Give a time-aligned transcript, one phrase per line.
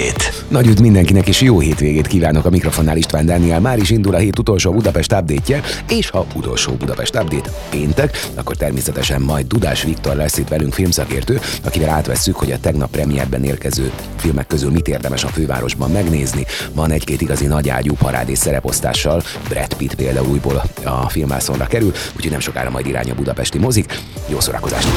[0.00, 0.39] Update.
[0.50, 3.60] Nagy üdv mindenkinek, és jó hétvégét kívánok a mikrofonnál István Dániel.
[3.60, 8.56] Már is indul a hét utolsó Budapest update és ha utolsó Budapest update péntek, akkor
[8.56, 13.90] természetesen majd Dudás Viktor lesz itt velünk filmszakértő, akivel átvesszük, hogy a tegnap premierben érkező
[14.16, 16.46] filmek közül mit érdemes a fővárosban megnézni.
[16.74, 22.40] Van egy-két igazi nagyágyú parádés szereposztással, Brad Pitt például újból a filmászonra kerül, úgyhogy nem
[22.40, 23.98] sokára majd irány a budapesti mozik.
[24.28, 24.88] Jó szórakozást!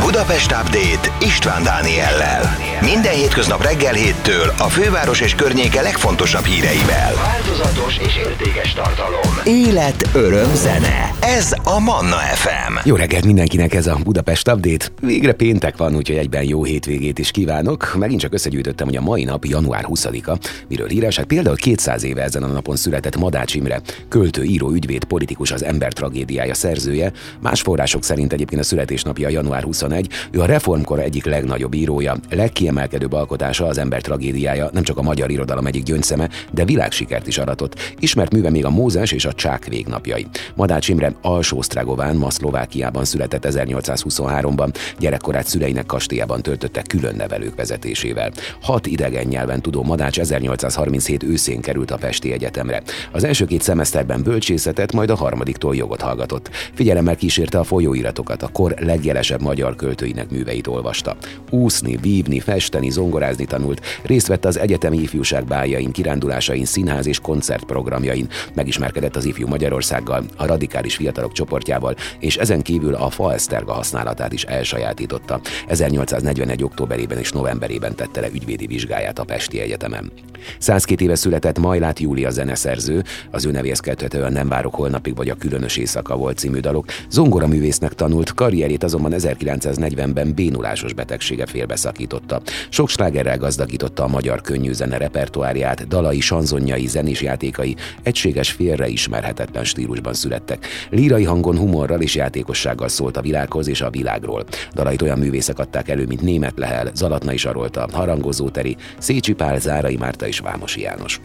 [0.00, 2.56] Budapest Update István Dániellel.
[2.80, 7.14] Minden hétköznap reggel héttől a főváros és környéke legfontosabb híreivel.
[7.14, 9.20] Változatos és értékes tartalom.
[9.44, 11.10] Élet, öröm, zene.
[11.20, 12.88] Ez a Manna FM.
[12.88, 14.86] Jó reggelt mindenkinek ez a Budapest Update.
[15.00, 17.94] Végre péntek van, úgyhogy egyben jó hétvégét is kívánok.
[17.98, 21.16] Megint csak összegyűjtöttem, hogy a mai nap január 20-a, miről híres.
[21.16, 25.64] Hát például 200 éve ezen a napon született Madács Imre, költő, író, ügyvéd, politikus, az
[25.64, 27.12] ember tragédiája szerzője.
[27.40, 30.08] Más források szerint egyébként a születésnapja január 21.
[30.30, 35.30] Ő a reformkor egyik legnagyobb írója, legkiemelkedőbb alkotása az ember tragédiája, nem csak a magyar
[35.30, 37.94] irodalom egyik gyöngyszeme, de világsikert is aratott.
[37.98, 40.26] Ismert műve még a Mózes és a Csák végnapjai.
[40.54, 48.32] Madács Imre alsó Sztragován, ma Szlovákiában született 1823-ban, gyerekkorát szüleinek kastélyában töltötte külön nevelők vezetésével.
[48.60, 52.82] Hat idegen nyelven tudó Madács 1837 őszén került a Pesti Egyetemre.
[53.12, 56.50] Az első két szemeszterben bölcsészetet, majd a harmadiktól jogot hallgatott.
[56.74, 61.16] Figyelemmel kísérte a folyóiratokat, a kor legjelesebb magyar költőinek műveit olvasta.
[61.50, 68.28] Úszni, vívni, festeni, zongorázni tanult, részt vett az egyetemi ifjúság bájain, kirándulásain, színház és koncertprogramjain,
[68.54, 74.42] megismerkedett az ifjú Magyarországgal, a radikális fiatalok csoportjával, és ezen kívül a faeszterga használatát is
[74.42, 75.40] elsajátította.
[75.68, 76.62] 1841.
[76.62, 80.12] októberében és novemberében tette le ügyvédi vizsgáját a Pesti Egyetemen.
[80.58, 85.34] 102 éve született Majlát Júlia zeneszerző, az ő nevéhez kelthetően Nem várok holnapig vagy a
[85.34, 86.86] Különös éjszaka volt című dalok.
[87.10, 92.40] Zongora művésznek tanult, karrierét azonban 1940-ben bénulásos betegsége félbeszakította.
[92.68, 99.64] Sok slágerrel gazdagította a magyar könnyű zene repertoárját, dalai, sanzonjai, zenés játékai egységes félre ismerhetetlen
[99.64, 100.66] stílusban születtek.
[100.90, 104.44] Lírai hangon, humorral és játékossággal szólt a világhoz és a világról.
[104.74, 109.96] Dalait olyan művészek adták elő, mint Német Lehel, Zalatnai Sarolta, Harangozó Teri, Szécsi Pál, Zárai
[109.96, 111.20] Márta és Vámosi János.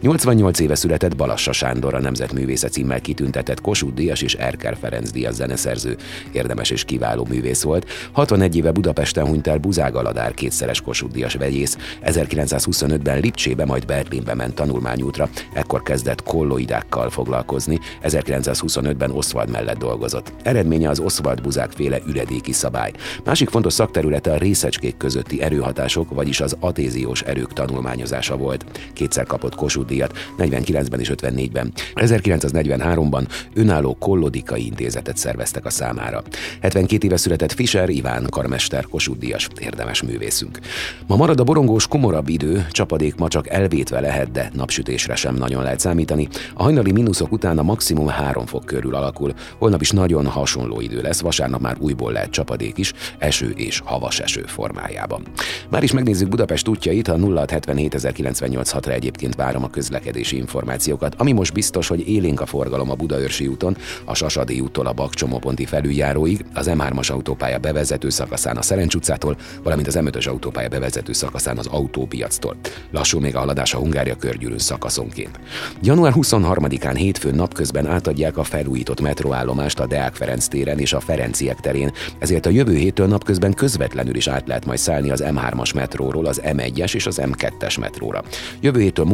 [0.00, 5.34] 88 éve született Balassa Sándor a Nemzetművésze címmel kitüntetett Kossuth Díjas és Erker Ferenc Díjas
[5.34, 5.96] zeneszerző.
[6.32, 7.90] Érdemes és kiváló művész volt.
[8.12, 11.76] 61 éve Budapesten hunyt el Buzák Aladár kétszeres Kossuth Díjas vegyész.
[12.04, 15.28] 1925-ben Lipcsébe, majd Berlinbe ment tanulmányútra.
[15.52, 17.80] Ekkor kezdett kolloidákkal foglalkozni.
[18.02, 20.32] 1925-ben Oswald mellett dolgozott.
[20.42, 22.92] Eredménye az Oswald Buzák féle üledéki szabály.
[23.24, 28.64] Másik fontos szakterülete a részecskék közötti erőhatások, vagyis az atéziós erők tanulmányozása volt.
[28.92, 31.72] Kétszer kapott Kossuth díjat, 49-ben és 54-ben.
[31.94, 36.22] 1943-ban önálló kollodikai intézetet szerveztek a számára.
[36.60, 40.58] 72 éve született Fischer Iván karmester Kossuth díjas, érdemes művészünk.
[41.06, 45.62] Ma marad a borongós, komorabb idő, csapadék ma csak elvétve lehet, de napsütésre sem nagyon
[45.62, 46.28] lehet számítani.
[46.54, 49.34] A hajnali mínuszok után a maximum 3 fok körül alakul.
[49.58, 54.20] Holnap is nagyon hasonló idő lesz, vasárnap már újból lehet csapadék is, eső és havas
[54.20, 55.22] eső formájában.
[55.70, 61.14] Már is megnézzük Budapest útjait, a 0677 ra egyébként várom a közlekedési információkat.
[61.18, 65.64] Ami most biztos, hogy élénk a forgalom a Budaörsi úton, a Sasadi úttól a Bakcsomóponti
[65.64, 71.58] felüljáróig, az M3-as autópálya bevezető szakaszán a Szerencs utcától, valamint az M5-ös autópálya bevezető szakaszán
[71.58, 72.56] az autópiactól.
[72.90, 75.40] Lassú még a haladás a Hungária körgyűrűn szakaszonként.
[75.82, 81.60] Január 23-án hétfőn napközben átadják a felújított metróállomást a Deák Ferenc téren és a Ferenciek
[81.60, 86.26] terén, ezért a jövő héttől napközben közvetlenül is át lehet majd szállni az M3-as metróról
[86.26, 88.22] az M1-es és az M2-es metróra.
[88.60, 89.04] Jövő héttől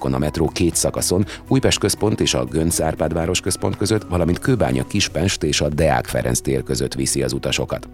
[0.00, 4.38] munkanapokon a metró két szakaszon, Újpest központ és a Gönc Árpád város központ között, valamint
[4.38, 7.88] Kőbánya Kispest és a Deák Ferenc tér között viszi az utasokat.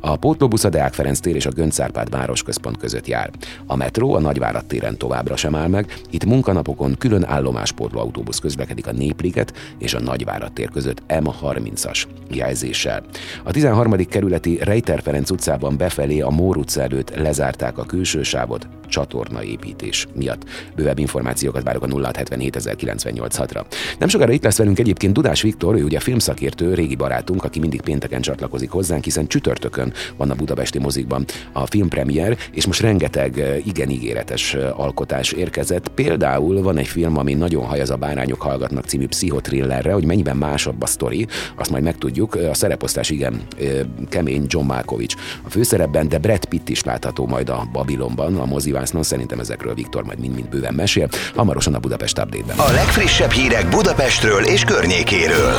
[0.00, 3.30] A pótlóbusz a Deák Ferenc tér és a Gönc Árpád város központ között jár.
[3.66, 8.86] A metró a Nagyvárad téren továbbra sem áll meg, itt munkanapokon külön állomáspótló autóbusz közlekedik
[8.86, 13.02] a Népliget és a Nagyvárad tér között M30-as jelzéssel.
[13.44, 14.06] A 13.
[14.08, 20.44] kerületi Rejter Ferenc utcában befelé a Mór utca előtt lezárták a külső sávot csatornaépítés miatt.
[20.76, 23.66] Bővebb információkat várok a 0777 ra
[23.98, 27.80] Nem sokára itt lesz velünk egyébként Dudás Viktor, ő ugye filmszakértő, régi barátunk, aki mindig
[27.80, 33.66] pénteken csatlakozik hozzánk, hiszen csütörtökön van a budapesti mozikban a filmpremier, és most rengeteg eh,
[33.66, 35.88] igen ígéretes eh, alkotás érkezett.
[35.88, 40.82] Például van egy film, ami nagyon hajaz a bárányok hallgatnak című pszichotrillerre, hogy mennyiben másabb
[40.82, 42.34] a sztori, azt majd megtudjuk.
[42.34, 47.48] A szereposztás igen eh, kemény John Malkovich a főszerepben, de Brad Pitt is látható majd
[47.48, 49.02] a Babilonban, a moziban vásznon.
[49.02, 51.08] Szerintem ezekről Viktor majd mind-mind bőven mesél.
[51.34, 52.58] Hamarosan a Budapest update-ben.
[52.58, 55.54] A legfrissebb hírek Budapestről és környékéről.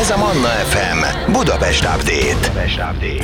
[0.00, 2.52] Ez a Manna FM Budapest Update.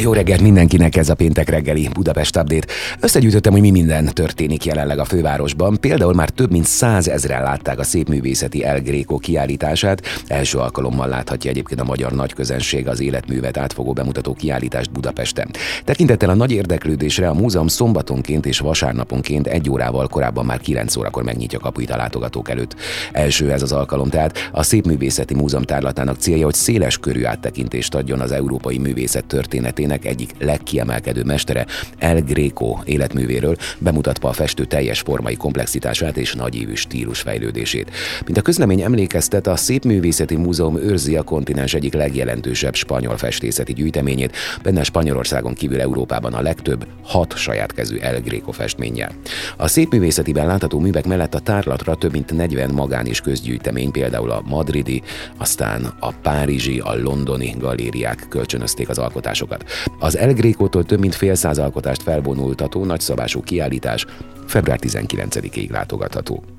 [0.00, 2.66] Jó reggelt mindenkinek ez a péntek reggeli Budapest Update.
[3.00, 5.76] Összegyűjtöttem, hogy mi minden történik jelenleg a fővárosban.
[5.80, 10.02] Például már több mint százezren látták a szépművészeti El Greco kiállítását.
[10.26, 15.50] Első alkalommal láthatja egyébként a magyar nagyközönség az életművet átfogó bemutató kiállítást Budapesten.
[15.84, 18.58] Tekintettel a nagy érdeklődésre a múzeum szombatonként és
[18.98, 22.76] vasárnaponként egy órával korábban már 9 órakor megnyitja kapuit a látogatók előtt.
[23.12, 28.20] Első ez az alkalom, tehát a Szépművészeti Múzeum tárlatának célja, hogy széles körű áttekintést adjon
[28.20, 31.66] az európai művészet történetének egyik legkiemelkedő mestere,
[31.98, 37.90] El Greco életművéről, bemutatva a festő teljes formai komplexitását és nagyívű stílus fejlődését.
[38.24, 44.36] Mint a közlemény emlékeztet, a Szépművészeti Múzeum őrzi a kontinens egyik legjelentősebb spanyol festészeti gyűjteményét,
[44.62, 48.52] benne Spanyolországon kívül Európában a legtöbb hat saját kezű El Greco
[48.88, 49.12] festménnyel.
[49.56, 54.42] A szépművészetiben látható művek mellett a tárlatra több mint 40 magán és közgyűjtemény, például a
[54.46, 55.02] madridi,
[55.36, 59.64] aztán a párizsi, a londoni galériák kölcsönözték az alkotásokat.
[59.98, 64.06] Az El Greco-tól több mint fél száz alkotást felvonultató nagyszabású kiállítás
[64.46, 66.57] február 19-ig látogatható.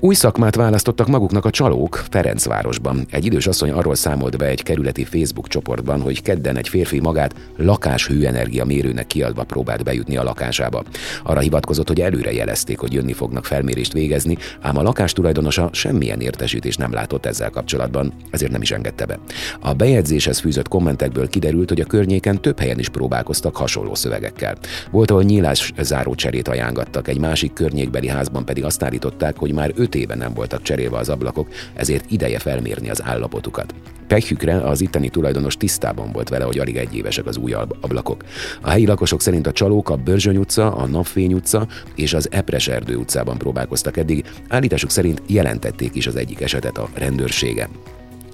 [0.00, 3.06] Új szakmát választottak maguknak a csalók Ferencvárosban.
[3.10, 7.34] Egy idős asszony arról számolt be egy kerületi Facebook csoportban, hogy kedden egy férfi magát
[7.56, 10.82] lakás hőenergia mérőnek kiadva próbált bejutni a lakásába.
[11.22, 16.20] Arra hivatkozott, hogy előre jelezték, hogy jönni fognak felmérést végezni, ám a lakás tulajdonosa semmilyen
[16.20, 19.18] értesítést nem látott ezzel kapcsolatban, ezért nem is engedte be.
[19.60, 24.56] A bejegyzéshez fűzött kommentekből kiderült, hogy a környéken több helyen is próbálkoztak hasonló szövegekkel.
[24.90, 29.94] Volt, ahol nyílás zárócserét ajánlattak, egy másik környékbeli házban pedig azt állították, hogy már öt
[29.94, 33.74] éve nem voltak cserélve az ablakok, ezért ideje felmérni az állapotukat.
[34.06, 38.24] Pekjükre az itteni tulajdonos tisztában volt vele, hogy alig egy évesek az új ablakok.
[38.60, 42.68] A helyi lakosok szerint a csalók a Börzsöny utca, a Napfény utca és az Epres
[42.68, 47.68] erdő utcában próbálkoztak eddig, állításuk szerint jelentették is az egyik esetet a rendőrsége.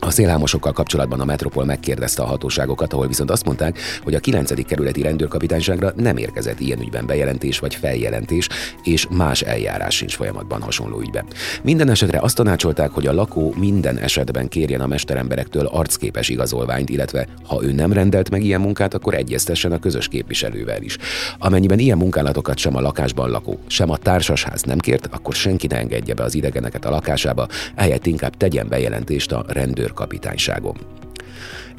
[0.02, 4.66] A szélhámosokkal kapcsolatban a Metropol megkérdezte a hatóságokat, ahol viszont azt mondták, hogy a 9.
[4.66, 8.48] kerületi rendőrkapitányságra nem érkezett ilyen ügyben bejelentés vagy feljelentés,
[8.82, 11.24] és más eljárás sincs folyamatban hasonló ügyben.
[11.62, 17.26] Minden esetre azt tanácsolták, hogy a lakó minden esetben kérjen a mesteremberektől arcképes igazolványt, illetve
[17.46, 20.96] ha ő nem rendelt meg ilyen munkát, akkor egyeztessen a közös képviselővel is.
[21.38, 25.76] Amennyiben ilyen munkálatokat sem a lakásban lakó, sem a társasház nem kért, akkor senki ne
[25.76, 30.76] engedje be az idegeneket a lakásába, ehelyett inkább tegyen bejelentést a rendőr rendőrkapitányságon.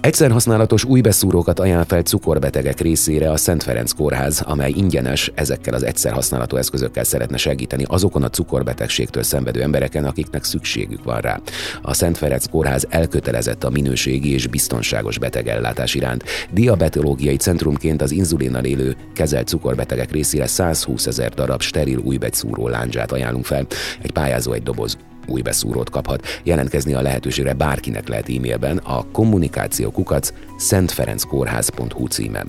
[0.02, 5.74] Egyszer használatos új beszúrókat ajánl fel cukorbetegek részére a Szent Ferenc Kórház, amely ingyenes ezekkel
[5.74, 11.40] az egyszer használatú eszközökkel szeretne segíteni azokon a cukorbetegségtől szenvedő embereken, akiknek szükségük van rá.
[11.82, 16.24] A Szent Ferenc Kórház elkötelezett a minőségi és biztonságos betegellátás iránt.
[16.52, 23.12] Diabetológiai centrumként az inzulinnal élő kezelt cukorbetegek részére 120 ezer darab steril új beszúró láncsát
[23.12, 23.66] ajánlunk fel.
[24.02, 24.98] Egy pályázó egy doboz
[25.32, 26.26] új beszúrót kaphat.
[26.44, 32.48] Jelentkezni a lehetőségre bárkinek lehet e-mailben a kommunikáció kukac szentferenckórház.hu címen.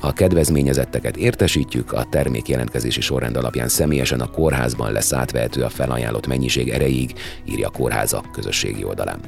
[0.00, 6.26] A kedvezményezetteket értesítjük, a termék jelentkezési sorrend alapján személyesen a kórházban lesz átvehető a felajánlott
[6.26, 7.12] mennyiség erejéig,
[7.44, 9.20] írja a kórháza közösségi oldalán.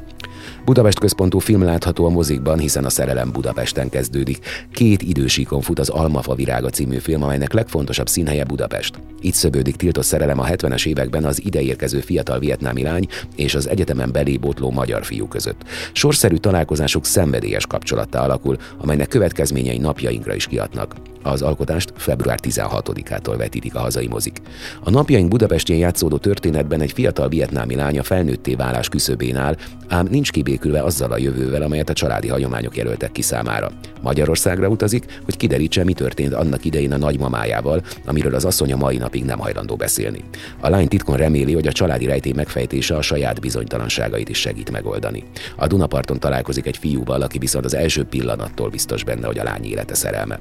[0.65, 4.39] Budapest központú film látható a mozikban, hiszen a szerelem Budapesten kezdődik.
[4.73, 8.99] Két idősíkon fut az Almafa virága című film, amelynek legfontosabb színhelye Budapest.
[9.21, 14.13] Itt szövődik tiltott szerelem a 70-es években az ideérkező fiatal vietnámi lány és az egyetemen
[14.41, 15.63] botló magyar fiú között.
[15.93, 20.95] Sorszerű találkozásuk szenvedélyes kapcsolattá alakul, amelynek következményei napjainkra is kiadnak.
[21.27, 24.41] Az alkotást február 16-ától vetítik a hazai mozik.
[24.81, 29.57] A napjaink Budapestjén játszódó történetben egy fiatal vietnámi lánya felnőtté válás küszöbén áll,
[29.89, 33.71] ám nincs kibékülve azzal a jövővel, amelyet a családi hagyományok jelöltek ki számára.
[34.01, 38.97] Magyarországra utazik, hogy kiderítse, mi történt annak idején a nagymamájával, amiről az asszony a mai
[38.97, 40.25] napig nem hajlandó beszélni.
[40.61, 45.25] A lány titkon reméli, hogy a családi rejtély megfejtése a saját bizonytalanságait is segít megoldani.
[45.57, 49.65] A Dunaparton találkozik egy fiúval, aki viszont az első pillanattól biztos benne, hogy a lány
[49.65, 50.41] élete szerelme.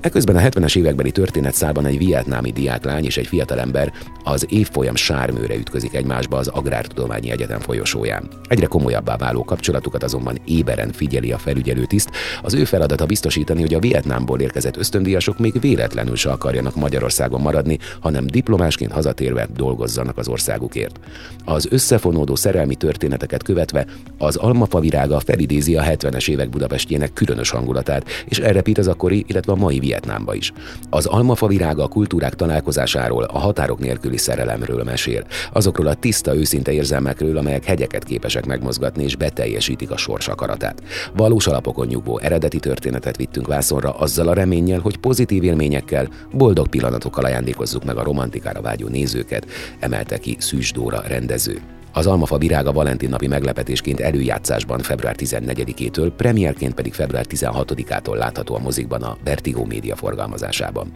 [0.00, 3.92] Eközben a 70-es évekbeli történetszában egy vietnámi diáklány és egy fiatalember
[4.24, 8.28] az évfolyam sármőre ütközik egymásba az Agrártudományi Egyetem folyosóján.
[8.48, 12.10] Egyre komolyabbá váló kapcsolatukat azonban éberen figyeli a felügyelőtiszt.
[12.42, 17.78] Az ő feladata biztosítani, hogy a Vietnámból érkezett ösztöndíjasok még véletlenül se akarjanak Magyarországon maradni,
[18.00, 21.00] hanem diplomásként hazatérve dolgozzanak az országukért.
[21.44, 23.86] Az összefonódó szerelmi történeteket követve
[24.18, 29.52] az Almafa virága felidézi a 70-es évek Budapestjének különös hangulatát, és elrepít az akkori, illetve
[29.52, 30.52] a mai Vietnám Vietnámba is.
[30.90, 36.72] Az almafa virága a kultúrák találkozásáról, a határok nélküli szerelemről mesél, azokról a tiszta, őszinte
[36.72, 40.82] érzelmekről, amelyek hegyeket képesek megmozgatni és beteljesítik a sors akaratát.
[41.16, 47.24] Valós alapokon nyugvó eredeti történetet vittünk vászonra azzal a reménnyel, hogy pozitív élményekkel, boldog pillanatokkal
[47.24, 49.46] ajándékozzuk meg a romantikára vágyó nézőket,
[49.80, 51.60] emelte ki Szűs Dóra rendező.
[51.96, 58.58] Az Almafa virága Valentin napi meglepetésként előjátszásban február 14-től, premierként pedig február 16-ától látható a
[58.58, 60.92] mozikban a Vertigo média forgalmazásában.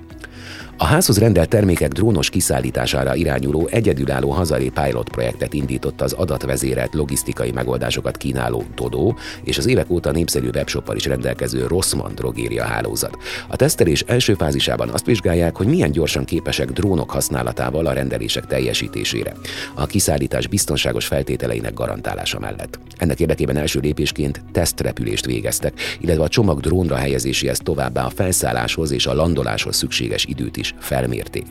[0.81, 7.51] A házhoz rendelt termékek drónos kiszállítására irányuló egyedülálló hazai pilot projektet indított az adatvezérelt logisztikai
[7.51, 9.15] megoldásokat kínáló Dodo
[9.45, 13.17] és az évek óta népszerű webshoppal is rendelkező Rossmann drogéria hálózat.
[13.49, 19.33] A tesztelés első fázisában azt vizsgálják, hogy milyen gyorsan képesek drónok használatával a rendelések teljesítésére.
[19.75, 22.79] A kiszállítás biztonságos feltételeinek garantálása mellett.
[22.97, 29.07] Ennek érdekében első lépésként tesztrepülést végeztek, illetve a csomag drónra helyezéséhez továbbá a felszálláshoz és
[29.07, 31.47] a landoláshoz szükséges időt is felmérték.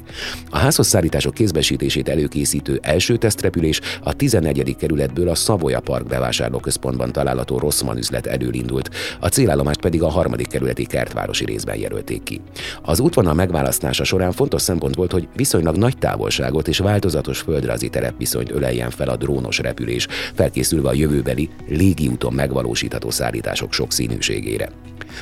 [0.49, 4.75] A házhoz szállítások kézbesítését előkészítő első tesztrepülés a 14.
[4.75, 10.47] kerületből a Szavoya Park bevásárlóközpontban található Rosszman üzlet elől indult, a célállomást pedig a harmadik
[10.47, 12.41] kerületi kertvárosi részben jelölték ki.
[12.81, 18.51] Az útvonal megválasztása során fontos szempont volt, hogy viszonylag nagy távolságot és változatos földrajzi terepviszonyt
[18.51, 24.69] öleljen fel a drónos repülés, felkészülve a jövőbeli légiúton megvalósítható szállítások sokszínűségére.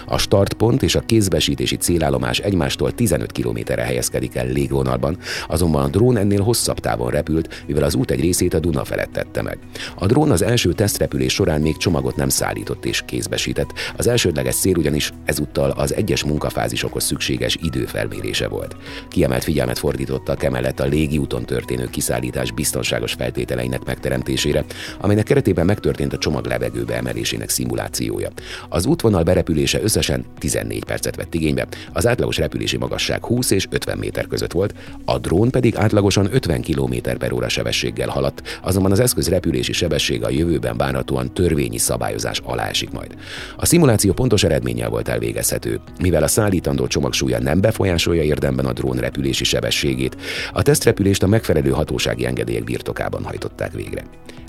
[0.05, 6.18] A startpont és a kézbesítési célállomás egymástól 15 kilométerre helyezkedik el légvonalban, azonban a drón
[6.18, 9.58] ennél hosszabb távon repült, mivel az út egy részét a Duna felett tette meg.
[9.96, 14.78] A drón az első tesztrepülés során még csomagot nem szállított és kézbesített, az elsődleges cél
[14.78, 18.75] ugyanis ezúttal az egyes munkafázisokhoz szükséges időfelmérése volt.
[19.10, 24.64] Kiemelt figyelmet fordítottak emellett a légiúton történő kiszállítás biztonságos feltételeinek megteremtésére,
[25.00, 28.30] amelynek keretében megtörtént a csomag levegőbe emelésének szimulációja.
[28.70, 33.98] Az útvonal berepülése összesen 14 percet vett igénybe, az átlagos repülési magasság 20 és 50
[33.98, 34.74] méter között volt,
[35.06, 40.25] a drón pedig átlagosan 50 km per óra sebességgel haladt, azonban az eszköz repülési sebessége
[40.25, 43.15] a jövőben várhatóan törvényi szabályozás alá esik majd.
[43.58, 48.74] A szimuláció pontos eredménnyel volt elvégezhető, mivel a szállítandó csomag súlya nem befolyásolja érdemben a
[48.74, 50.18] drón repülési sebességét,
[50.54, 54.04] a tesztrepülést a megfelelő hatósági engedélyek birtokában hajtották végre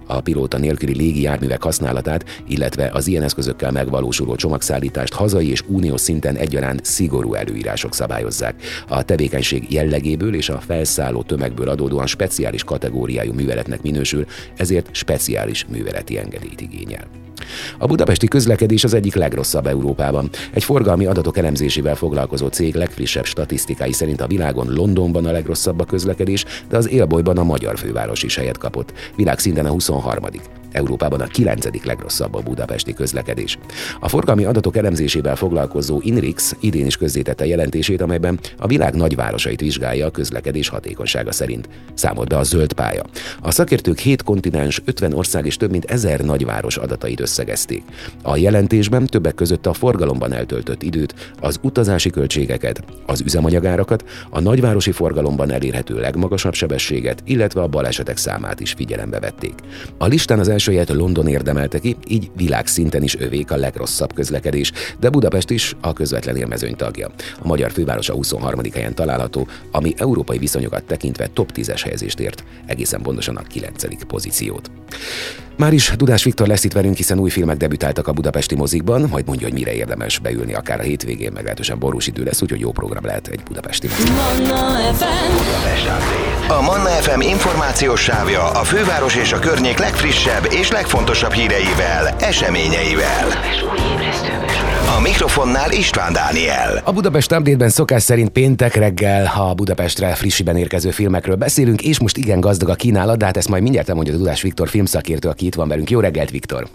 [0.07, 6.01] a pilóta nélküli légi járművek használatát, illetve az ilyen eszközökkel megvalósuló csomagszállítást hazai és uniós
[6.01, 8.63] szinten egyaránt szigorú előírások szabályozzák.
[8.89, 16.19] A tevékenység jellegéből és a felszálló tömegből adódóan speciális kategóriájú műveletnek minősül, ezért speciális műveleti
[16.19, 17.05] engedélyt igényel.
[17.79, 20.31] A budapesti közlekedés az egyik legrosszabb Európában.
[20.53, 25.85] Egy forgalmi adatok elemzésével foglalkozó cég legfrissebb statisztikái szerint a világon Londonban a legrosszabb a
[25.85, 28.93] közlekedés, de az élbolyban a magyar főváros is helyet kapott.
[29.17, 30.25] Világszinten a 23.
[30.73, 31.85] Európában a 9.
[31.85, 33.59] legrosszabb a budapesti közlekedés.
[34.01, 40.07] A forgalmi adatok elemzésével foglalkozó Inrix idén is közzétette jelentését, amelyben a világ nagyvárosait vizsgálja
[40.07, 41.69] a közlekedés hatékonysága szerint.
[41.95, 43.03] Számolt be a zöld pálya.
[43.41, 47.83] A szakértők 7 kontinens, 50 ország és több mint 1000 nagyváros adatait összegezték.
[48.23, 54.93] A jelentésben többek között a forgalomban eltöltött időt, az utazási költségeket, az üzemanyagárakat, a nagyvárosi
[54.93, 59.55] forgalomban elérhető legmagasabb sebességet, illetve a balesetek számát is figyelembe vették.
[59.99, 65.09] A listán az elsőjét London érdemelte ki, így világszinten is övék a legrosszabb közlekedés, de
[65.11, 67.11] Budapest is a közvetlen élmezőny tagja.
[67.43, 68.61] A magyar fővárosa 23.
[68.73, 74.05] helyen található, ami európai viszonyokat tekintve top 10-es helyezést ért, egészen pontosan a 9.
[74.07, 74.71] pozíciót.
[75.57, 79.27] Már is Dudás Viktor lesz itt velünk, hiszen új filmek debütáltak a budapesti mozikban, majd
[79.27, 83.05] mondja, hogy mire érdemes beülni akár a hétvégén, meglehetősen borús idő lesz, úgyhogy jó program
[83.05, 84.13] lehet egy budapesti mozik.
[84.13, 86.51] Manna FM.
[86.51, 93.29] A Manna FM információs sávja a főváros és a környék legfrissebb és legfontosabb híreivel, eseményeivel.
[94.87, 96.83] A mikrofonnál István Dániel.
[96.85, 102.17] A Budapest update szokás szerint péntek reggel a Budapestre frissiben érkező filmekről beszélünk, és most
[102.17, 105.47] igen gazdag a kínálat, de hát ezt majd mindjárt elmondja a Dudás Viktor filmszakértő, aki
[105.47, 105.91] itt van velünk.
[105.91, 106.69] Jó reggelt, Viktor!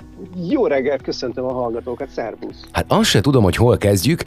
[0.50, 2.56] Jó reggelt, köszöntöm a hallgatókat, szervusz!
[2.72, 4.24] Hát azt se tudom, hogy hol kezdjük.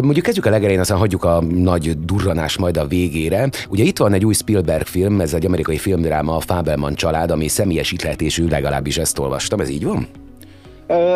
[0.00, 3.48] Mondjuk kezdjük a legelején, aztán hagyjuk a nagy durranás majd a végére.
[3.68, 7.48] Ugye itt van egy új Spielberg film, ez egy amerikai filmdráma, a Fabelman család, ami
[7.48, 9.60] személyes ihletésű, legalábbis ezt olvastam.
[9.60, 10.06] Ez így van?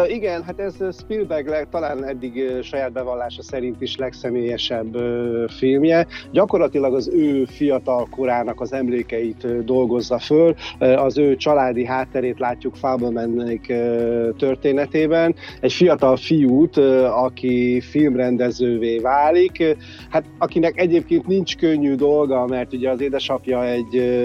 [0.08, 6.06] Igen, hát ez Spielberg leg, talán eddig saját bevallása szerint is legszemélyesebb uh, filmje.
[6.32, 13.66] Gyakorlatilag az ő fiatal korának az emlékeit dolgozza föl, az ő családi hátterét látjuk Fablemannek
[13.68, 15.34] uh, történetében.
[15.60, 19.76] Egy fiatal fiút, aki filmrendezővé válik,
[20.08, 24.20] hát akinek egyébként nincs könnyű dolga, mert ugye az édesapja egy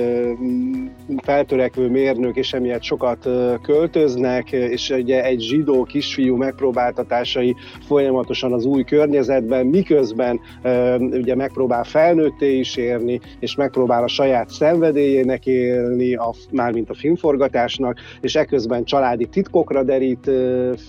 [1.23, 3.29] feltörekvő mérnök, és emiatt sokat
[3.61, 7.55] költöznek, és ugye egy egy zsidó kisfiú megpróbáltatásai
[7.87, 10.39] folyamatosan az új környezetben, miközben
[11.11, 17.99] ugye megpróbál felnőtté is érni, és megpróbál a saját szenvedélyének élni, a, mármint a filmforgatásnak,
[18.21, 20.31] és eközben családi titkokra derít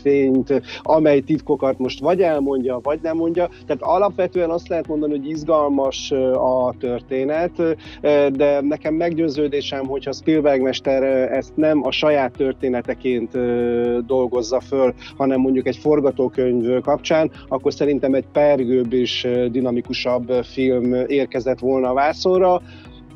[0.02, 3.48] fényt, amely titkokat most vagy elmondja, vagy nem mondja.
[3.66, 7.62] Tehát alapvetően azt lehet mondani, hogy izgalmas a történet,
[8.32, 13.32] de nekem meggyőződésem, hogyha Spielberg mester ezt nem a saját történeteként
[14.36, 21.58] dolgozza föl, hanem mondjuk egy forgatókönyv kapcsán, akkor szerintem egy pergőbb és dinamikusabb film érkezett
[21.58, 22.62] volna a vászonra.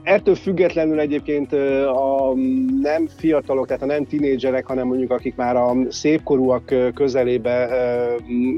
[0.03, 1.53] Ettől függetlenül egyébként
[1.87, 2.35] a
[2.83, 7.69] nem fiatalok, tehát a nem tinédzserek, hanem mondjuk akik már a szépkorúak közelébe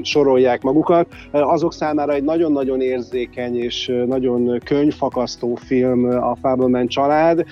[0.01, 7.43] sorolják magukat, azok számára egy nagyon-nagyon érzékeny és nagyon könyvfakasztó film a Fableman család,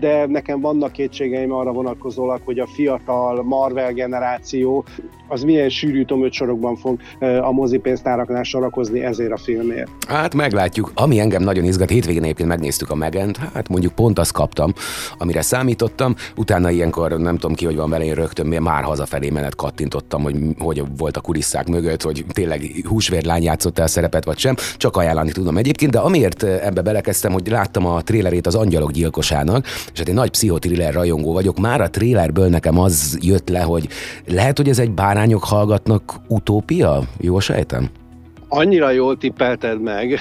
[0.00, 4.84] de nekem vannak kétségeim arra vonatkozólag, hogy a fiatal Marvel generáció
[5.28, 7.00] az milyen sűrű sorokban fog
[7.42, 9.90] a mozipénztáraknál sorakozni ezért a filmért.
[10.08, 10.90] Hát meglátjuk.
[10.94, 14.72] Ami engem nagyon izgat, hétvégén egyébként megnéztük a Megent, hát mondjuk pont azt kaptam,
[15.18, 19.54] amire számítottam, utána ilyenkor nem tudom ki, hogy van vele, én rögtön már hazafelé menet
[19.54, 24.54] kattintottam, hogy hogy volt a kulisszák mögött, hogy tényleg húsvérlány játszott el szerepet, vagy sem,
[24.76, 29.66] csak ajánlani tudom egyébként, de amiért ebbe belekezdtem, hogy láttam a trélerét az Angyalok gyilkosának,
[29.92, 33.88] és hát egy nagy pszichotriller rajongó vagyok, már a trélerből nekem az jött le, hogy
[34.26, 37.02] lehet, hogy ez egy bárányok hallgatnak utópia?
[37.16, 37.90] Jó sejtem?
[38.48, 40.18] Annyira jól tippelted meg,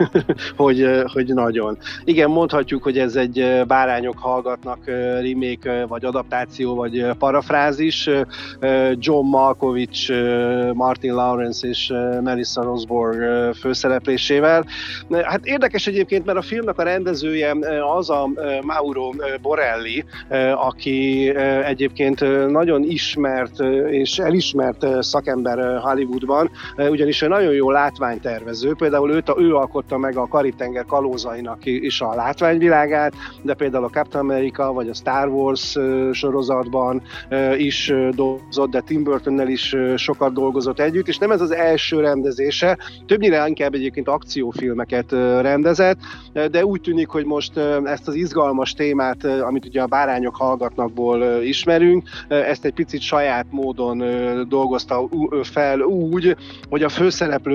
[0.56, 1.78] hogy, hogy nagyon.
[2.04, 4.78] Igen, mondhatjuk, hogy ez egy bárányok hallgatnak
[5.20, 8.10] remake, vagy adaptáció, vagy parafrázis.
[8.94, 10.12] John Malkovich,
[10.72, 13.22] Martin Lawrence és Melissa Rosborg
[13.54, 14.66] főszereplésével.
[15.22, 17.56] Hát érdekes egyébként, mert a filmnek a rendezője
[17.96, 18.28] az a
[18.60, 19.10] Mauro
[19.42, 20.04] Borelli,
[20.54, 21.28] aki
[21.64, 29.54] egyébként nagyon ismert és elismert szakember Hollywoodban, ugyanis nagyon jó jó látványtervező, például őt, ő
[29.54, 34.94] alkotta meg a Karib-tenger kalózainak is a látványvilágát, de például a Captain America vagy a
[34.94, 35.76] Star Wars
[36.12, 37.02] sorozatban
[37.56, 42.78] is dolgozott, de Tim Burtonnel is sokat dolgozott együtt, és nem ez az első rendezése,
[43.06, 45.98] többnyire inkább egyébként akciófilmeket rendezett,
[46.50, 52.08] de úgy tűnik, hogy most ezt az izgalmas témát, amit ugye a bárányok hallgatnakból ismerünk,
[52.28, 54.04] ezt egy picit saját módon
[54.48, 55.08] dolgozta
[55.42, 56.36] fel úgy,
[56.68, 57.53] hogy a főszereplő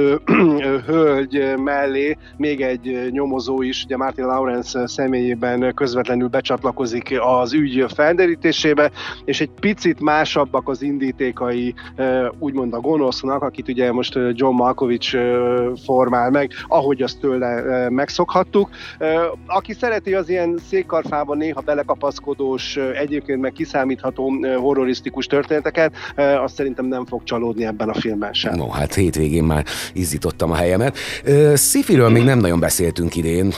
[0.85, 8.91] hölgy mellé még egy nyomozó is, ugye Martin Lawrence személyében közvetlenül becsatlakozik az ügy felderítésébe,
[9.25, 11.73] és egy picit másabbak az indítékai
[12.39, 15.17] úgymond a gonosznak, akit ugye most John Malkovich
[15.85, 18.69] formál meg, ahogy azt tőle megszokhattuk.
[19.47, 27.05] Aki szereti az ilyen székkarfában néha belekapaszkodós, egyébként meg kiszámítható horrorisztikus történeteket, azt szerintem nem
[27.05, 28.55] fog csalódni ebben a filmben sem.
[28.55, 30.97] No, hát hétvégén már izzítottam a helyemet.
[31.53, 33.53] Szifiről még nem nagyon beszéltünk idén,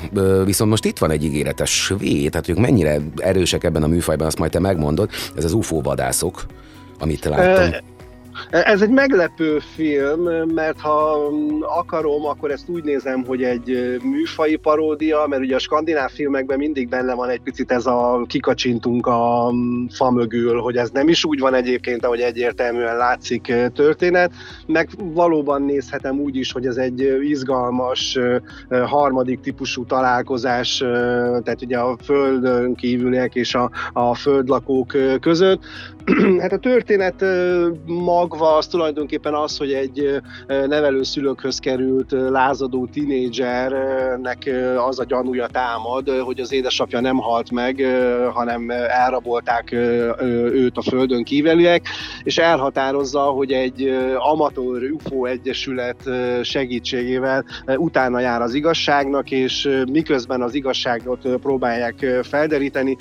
[0.46, 4.40] viszont most itt van egy ígéretes svéd, tehát ők mennyire erősek ebben a műfajban, azt
[4.40, 6.46] majd te megmondod, ez az UFO vadászok,
[7.00, 7.91] amit láttam.
[8.50, 10.22] Ez egy meglepő film,
[10.54, 11.30] mert ha
[11.78, 16.90] akarom, akkor ezt úgy nézem, hogy egy műfai paródia, mert ugye a skandináv filmekben mindig
[16.90, 19.52] benne van egy picit ez a kikacsintunk a
[19.94, 24.32] fa mögül, hogy ez nem is úgy van egyébként, ahogy egyértelműen látszik történet,
[24.68, 28.18] meg valóban nézhetem úgy is, hogy ez egy izgalmas
[28.86, 30.78] harmadik típusú találkozás,
[31.44, 35.64] tehát ugye a földön kívüliek és a, a földlakók között.
[36.42, 37.26] Hát a történet
[37.86, 44.50] magva az tulajdonképpen az, hogy egy nevelőszülőkhöz került lázadó tinédzsernek
[44.88, 47.86] az a gyanúja támad, hogy az édesapja nem halt meg,
[48.34, 49.72] hanem elrabolták
[50.52, 51.88] őt a földön kívüliek,
[52.24, 56.10] és elhatározza, hogy egy amatőr UFO egyesület
[56.42, 62.98] segítségével utána jár az igazságnak, és miközben az igazságot próbálják felderíteni,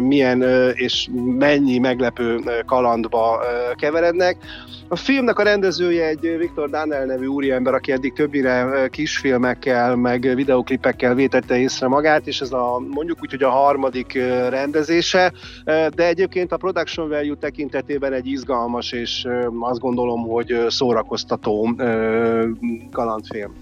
[0.00, 0.42] milyen
[0.74, 2.33] és mennyi meglepő
[2.66, 3.40] kalandba
[3.74, 4.36] keverednek.
[4.88, 11.14] A filmnek a rendezője egy Viktor Daniel nevű úriember, aki eddig többire kisfilmekkel, meg videoklipekkel
[11.14, 14.12] vétette észre magát, és ez a mondjuk úgy, hogy a harmadik
[14.48, 15.32] rendezése,
[15.64, 19.26] de egyébként a production value tekintetében egy izgalmas, és
[19.60, 21.74] azt gondolom, hogy szórakoztató
[22.90, 23.52] kalandfilm.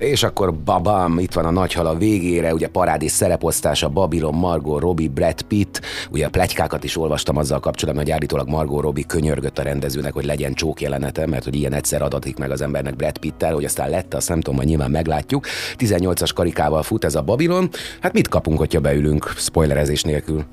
[0.00, 5.08] És akkor babam, itt van a nagy a végére, ugye parádés szereposztása, Babylon, Margot Robbie,
[5.08, 9.62] Brad Pitt, ugye a pletykákat is olvastam azzal kapcsolatban, hogy állítólag Margot Robbie könyörgött a
[9.62, 13.54] rendezőnek, hogy legyen csók jelenete, mert hogy ilyen egyszer adatik meg az embernek Brad Pittel,
[13.54, 15.46] hogy aztán lett, azt nem tudom, hogy nyilván meglátjuk.
[15.78, 17.68] 18-as karikával fut ez a Babylon.
[18.00, 20.44] Hát mit kapunk, hogyha beülünk spoilerezés nélkül?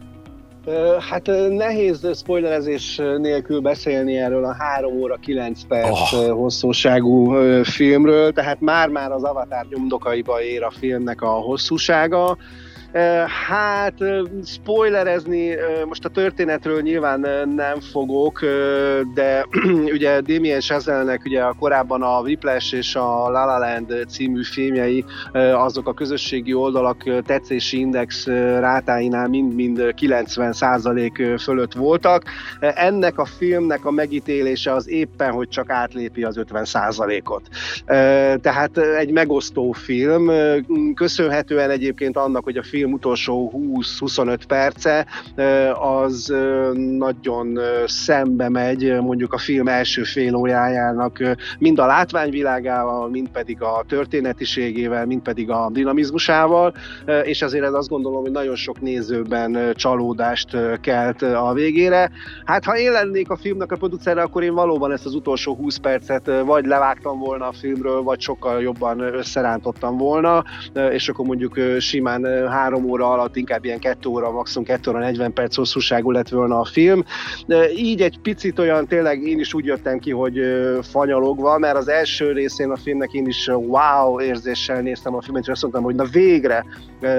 [1.10, 6.30] Hát nehéz spoilerezés nélkül beszélni erről a 3 óra 9 perc oh.
[6.30, 12.38] hosszúságú filmről, tehát már-már az Avatar nyomdokaiba ér a filmnek a hosszúsága.
[13.48, 13.94] Hát,
[14.46, 15.56] spoilerezni
[15.88, 18.40] most a történetről nyilván nem fogok,
[19.14, 19.46] de
[19.96, 25.06] ugye Damien Chazelnek ugye a korábban a Whiplash és a La La Land című filmjei,
[25.54, 28.26] azok a közösségi oldalak tetszési index
[28.60, 32.24] rátáinál mind-mind 90% fölött voltak.
[32.60, 37.42] Ennek a filmnek a megítélése az éppen, hogy csak átlépi az 50%-ot.
[38.42, 40.32] Tehát egy megosztó film,
[40.94, 43.52] köszönhetően egyébként annak, hogy a film film utolsó
[44.00, 45.06] 20-25 perce
[45.73, 46.34] az
[46.76, 51.19] nagyon szembe megy mondjuk a film első fél órájának
[51.60, 56.73] mind a látványvilágával, mind pedig a történetiségével, mind pedig a dinamizmusával,
[57.23, 62.12] és azért ez azt gondolom, hogy nagyon sok nézőben csalódást kelt a végére.
[62.45, 65.78] Hát ha én lennék a filmnek a producere, akkor én valóban ezt az utolsó 20
[65.78, 70.43] percet vagy levágtam volna a filmről, vagy sokkal jobban összerántottam volna,
[70.91, 75.34] és akkor mondjuk simán három óra alatt inkább ilyen kettő óra, maximum kettő óra 40
[75.34, 77.04] perc hosszúságú lett volna a film.
[77.76, 80.40] Így egy picit olyan, tényleg én is úgy jöttem ki, hogy
[80.82, 85.50] fanyalogva, mert az első részén a filmnek én is wow érzéssel néztem a filmet, és
[85.50, 86.66] azt mondtam, hogy na végre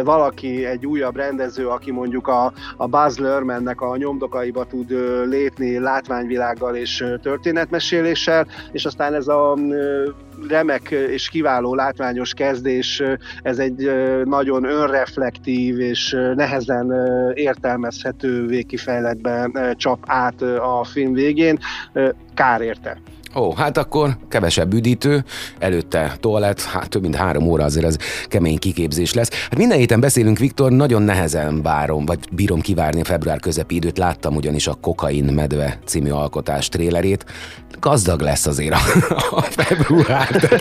[0.04, 4.90] valaki, egy újabb rendező, aki mondjuk a, a Buzz Lermannek a nyomdokaiba tud
[5.28, 9.56] lépni látványvilággal és történetmeséléssel, és aztán ez a
[10.48, 13.02] remek és kiváló látványos kezdés,
[13.42, 13.90] ez egy
[14.24, 16.92] nagyon önreflektív és nehezen
[17.34, 21.58] értelmezhető kifejletben csap át a film végén.
[22.34, 23.00] Kár érte.
[23.34, 25.24] Ó, hát akkor kevesebb üdítő,
[25.58, 29.30] előtte toalett, hát több mint három óra azért az kemény kiképzés lesz.
[29.30, 33.98] Hát minden héten beszélünk, Viktor, nagyon nehezen várom, vagy bírom kivárni a február közepi időt.
[33.98, 37.24] Láttam ugyanis a Kokain Medve című alkotás trélerét.
[37.80, 38.78] Gazdag lesz azért a,
[39.30, 40.60] a február,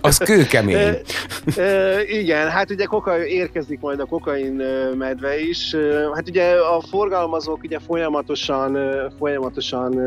[0.00, 0.76] az kőkemény.
[0.76, 4.62] E, e, igen, hát ugye kokain, érkezik majd a Kokain
[4.98, 5.76] Medve is.
[6.14, 8.78] Hát ugye a forgalmazók ugye folyamatosan,
[9.18, 10.00] folyamatosan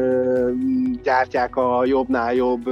[1.04, 2.70] gyártják a jó jobbnál jobb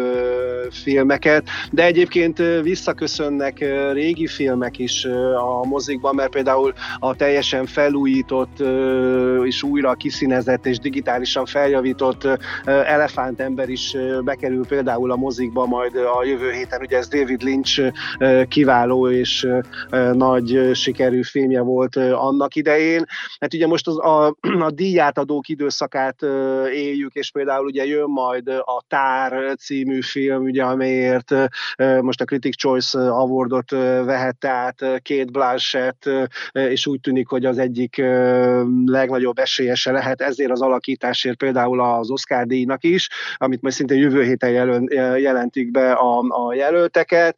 [0.71, 3.59] filmeket, de egyébként visszaköszönnek
[3.93, 8.63] régi filmek is a mozikban, mert például a teljesen felújított
[9.43, 12.27] és újra kiszínezett és digitálisan feljavított
[12.65, 17.91] Elefántember is bekerül például a mozikba majd a jövő héten, ugye ez David Lynch
[18.47, 19.47] kiváló és
[20.13, 23.05] nagy sikerű filmje volt annak idején.
[23.39, 24.35] Hát ugye most az, a,
[24.67, 26.21] a díjátadók időszakát
[26.73, 31.33] éljük, és például ugye jön majd a Tár Pár című film, ugye, amelyért
[32.01, 33.69] most a Critic Choice Awardot
[34.05, 36.09] vehette át két Blanchett,
[36.51, 37.97] és úgy tűnik, hogy az egyik
[38.85, 44.23] legnagyobb esélyese lehet ezért az alakításért például az Oscar díjnak is, amit majd szinte jövő
[44.23, 44.51] héten
[45.17, 47.37] jelentik be a, a jelölteket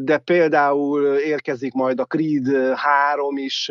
[0.00, 3.70] de például érkezik majd a Creed 3 is,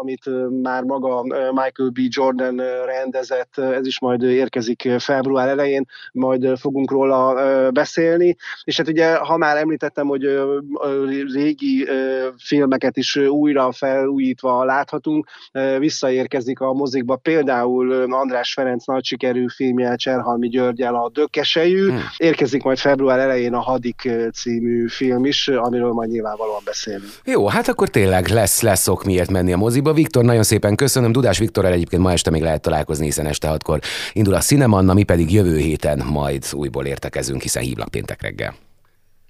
[0.00, 1.98] amit már maga Michael B.
[2.08, 7.34] Jordan rendezett, ez is majd érkezik február elején, majd fogunk róla
[7.70, 10.40] beszélni, és hát ugye, ha már említettem, hogy
[11.32, 11.88] régi
[12.36, 15.26] filmeket is újra felújítva láthatunk,
[15.78, 22.00] visszaérkezik a mozikba például András Ferenc nagy sikerű filmje Cserhalmi Györgyel a Dökkesejű, hmm.
[22.16, 27.12] érkezik majd február elején a Hadik című film is, amiről majd nyilvánvalóan beszélünk.
[27.24, 29.92] Jó, hát akkor tényleg lesz, lesz ok miért menni a moziba.
[29.92, 31.12] Viktor, nagyon szépen köszönöm.
[31.12, 33.80] Dudás Viktorral egyébként ma este még lehet találkozni, hiszen este hatkor
[34.12, 38.54] indul a Cinemanna, mi pedig jövő héten majd újból értekezünk, hiszen hívlak péntek reggel.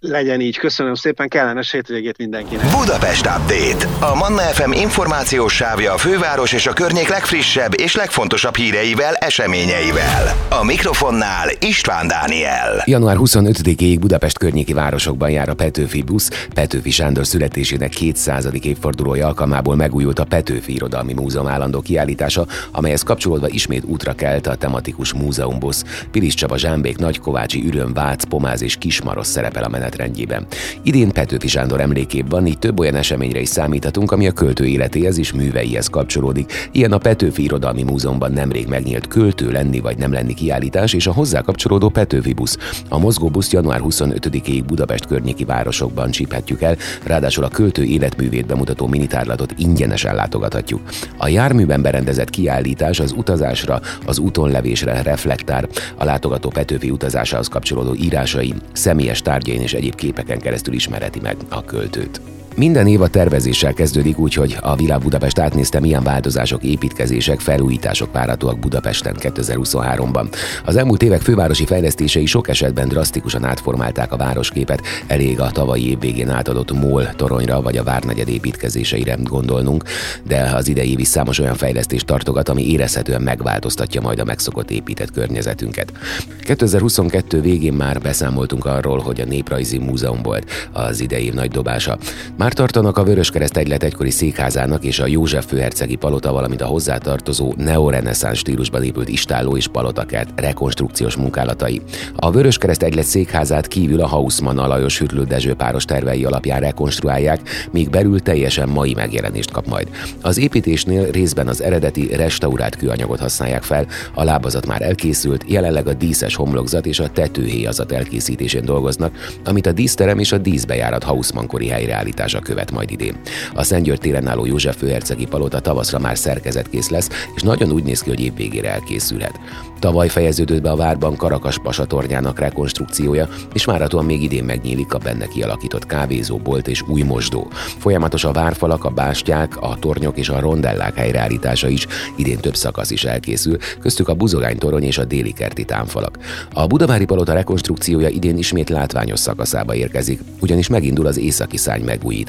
[0.08, 2.64] Legyen így, köszönöm szépen, kellemes hétvégét mindenkinek.
[2.78, 4.06] Budapest Update.
[4.12, 10.36] A Manna FM információs sávja a főváros és a környék legfrissebb és legfontosabb híreivel, eseményeivel.
[10.48, 12.82] A mikrofonnál István Dániel.
[12.84, 16.46] Január 25-ig Budapest környéki városokban jár a Petőfi busz.
[16.54, 18.48] Petőfi Sándor születésének 200.
[18.62, 24.54] évfordulója alkalmából megújult a Petőfi Irodalmi Múzeum állandó kiállítása, amelyhez kapcsolódva ismét útra kelt a
[24.54, 25.84] tematikus múzeumbusz.
[26.10, 30.46] Pilis Csaba Zsámbék, Nagykovácsi, Üröm, Vác, Pomáz és Kismaros szerepel a menet menetrendjében.
[30.82, 35.18] Idén Petőfi Sándor emlékép van, így több olyan eseményre is számíthatunk, ami a költő életéhez
[35.18, 36.52] és műveihez kapcsolódik.
[36.72, 41.12] Ilyen a Petőfi Irodalmi Múzeumban nemrég megnyílt költő lenni vagy nem lenni kiállítás és a
[41.12, 42.56] hozzá kapcsolódó Petőfi busz.
[42.88, 49.54] A mozgóbusz január 25-ig Budapest környéki városokban csíphetjük el, ráadásul a költő életművét bemutató minitárlatot
[49.56, 50.80] ingyenesen látogathatjuk.
[51.16, 58.54] A járműben berendezett kiállítás az utazásra, az útonlevésre reflektál, a látogató Petőfi utazásához kapcsolódó írásai,
[58.72, 62.20] személyes tárgyain és egyéb képeken keresztül ismerheti meg a költőt.
[62.56, 68.58] Minden év a tervezéssel kezdődik, úgyhogy a Világ Budapest átnézte, milyen változások, építkezések, felújítások várhatóak
[68.58, 70.34] Budapesten 2023-ban.
[70.64, 75.98] Az elmúlt évek fővárosi fejlesztései sok esetben drasztikusan átformálták a városképet, elég a tavalyi év
[75.98, 79.84] végén átadott MOL toronyra vagy a Várnegyed építkezéseire gondolnunk,
[80.26, 84.70] de az idei év is számos olyan fejlesztést tartogat, ami érezhetően megváltoztatja majd a megszokott
[84.70, 85.92] épített környezetünket.
[86.40, 91.98] 2022 végén már beszámoltunk arról, hogy a Néprajzi Múzeum volt az idei nagy dobása.
[92.42, 97.54] Már tartanak a Vöröskereszt egylet egykori székházának és a József főhercegi palota, valamint a hozzátartozó
[97.56, 101.80] neoreneszánsz stílusban épült istálló és palotakert rekonstrukciós munkálatai.
[102.16, 107.90] A Vöröskereszt egylet székházát kívül a Hausmann Alajos Hütlő Dezső páros tervei alapján rekonstruálják, míg
[107.90, 109.88] belül teljesen mai megjelenést kap majd.
[110.20, 115.94] Az építésnél részben az eredeti restaurált kőanyagot használják fel, a lábazat már elkészült, jelenleg a
[115.94, 121.68] díszes homlokzat és a tetőhéjazat elkészítésén dolgoznak, amit a díszterem és a díszbejárat Hausmann kori
[121.68, 123.16] helyreállítás építása követ majd idén.
[123.54, 128.00] A Szentgyörgy téren álló József főhercegi palota tavaszra már szerkezetkész lesz, és nagyon úgy néz
[128.00, 129.40] ki, hogy év végére elkészülhet.
[129.82, 135.26] Tavaly fejeződött be a várban Karakas pasatornyának rekonstrukciója, és várhatóan még idén megnyílik a benne
[135.26, 137.50] kialakított kávézó, bolt és új mosdó.
[137.78, 142.90] Folyamatos a várfalak, a bástyák, a tornyok és a rondellák helyreállítása is, idén több szakasz
[142.90, 146.18] is elkészül, köztük a Buzogány torony és a déli kerti támfalak.
[146.52, 152.21] A Budavári palota rekonstrukciója idén ismét látványos szakaszába érkezik, ugyanis megindul az északi szány megújítása.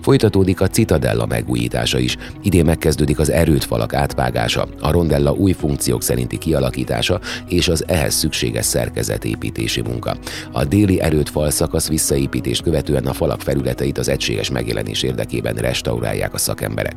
[0.00, 2.16] Folytatódik a Citadella megújítása is.
[2.42, 8.66] Idén megkezdődik az erőtfalak átvágása, a rondella új funkciók szerinti kialakítása és az ehhez szükséges
[8.66, 10.16] szerkezetépítési munka.
[10.52, 16.38] A déli erőt falszakasz visszaépítést követően a falak felületeit az egységes megjelenés érdekében restaurálják a
[16.38, 16.94] szakemberek.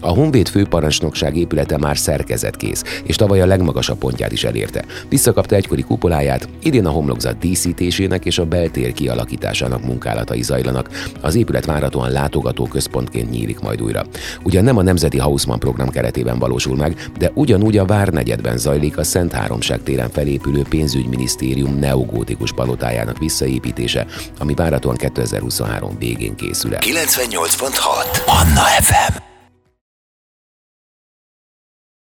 [0.00, 4.84] A Honvéd főparancsnokság épülete már szerkezetkész, és tavaly a legmagasabb pontját is elérte.
[5.08, 10.90] Visszakapta egykori kupoláját, idén a homlokzat díszítésének és a beltér kialakításának munkálatai zajlanak.
[11.20, 14.04] Az épület várhatóan látogató központként nyílik majd újra.
[14.42, 19.04] Ugyan nem a Nemzeti Hausmann program keretében valósul meg, de ugyanúgy a Várnegyedben zajlik a
[19.04, 24.06] Szent Háromság téren felépülő pénzügyminisztérium neogótikus palotájának visszaépítése,
[24.38, 26.80] ami várhatóan 2023 végén készül el.
[26.82, 29.35] 98.6 Anna FM